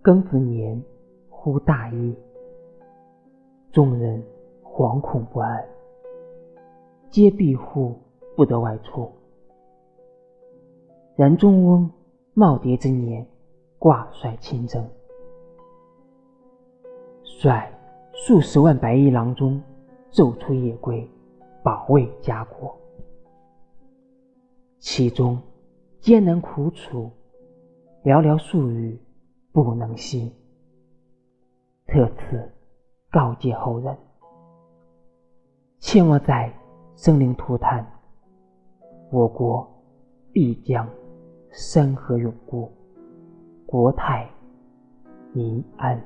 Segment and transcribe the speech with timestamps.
[0.00, 0.80] 庚子年
[1.28, 2.14] 忽大疫，
[3.72, 4.22] 众人
[4.62, 5.68] 惶恐不安，
[7.10, 7.96] 皆闭户
[8.36, 9.10] 不得外出。
[11.16, 11.90] 然中翁
[12.36, 13.26] 耄耋之年，
[13.76, 14.88] 挂帅亲征，
[17.24, 17.68] 率
[18.12, 19.60] 数十万白衣郎中，
[20.12, 21.10] 昼出夜归，
[21.64, 22.78] 保卫家国。
[24.78, 25.36] 其中
[25.98, 27.10] 艰难苦楚，
[28.04, 28.96] 寥寥数语
[29.64, 30.32] 不能息。
[31.86, 32.52] 特此
[33.10, 33.96] 告诫后人：
[35.78, 36.52] 切莫在
[36.94, 37.84] 生灵涂炭，
[39.10, 39.68] 我国
[40.32, 40.88] 必将
[41.50, 42.70] 山河永固，
[43.66, 44.30] 国泰
[45.32, 46.00] 民安。